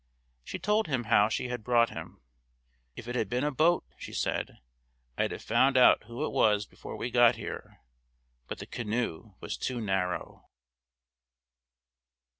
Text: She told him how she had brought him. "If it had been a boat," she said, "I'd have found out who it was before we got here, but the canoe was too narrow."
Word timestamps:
She 0.43 0.57
told 0.57 0.87
him 0.87 1.03
how 1.03 1.29
she 1.29 1.49
had 1.49 1.63
brought 1.63 1.91
him. 1.91 2.21
"If 2.95 3.07
it 3.07 3.13
had 3.13 3.29
been 3.29 3.43
a 3.43 3.51
boat," 3.51 3.83
she 3.99 4.13
said, 4.13 4.57
"I'd 5.15 5.29
have 5.29 5.43
found 5.43 5.77
out 5.77 6.05
who 6.05 6.25
it 6.25 6.31
was 6.31 6.65
before 6.65 6.97
we 6.97 7.11
got 7.11 7.35
here, 7.35 7.81
but 8.47 8.57
the 8.57 8.65
canoe 8.65 9.35
was 9.41 9.57
too 9.57 9.79
narrow." 9.79 10.47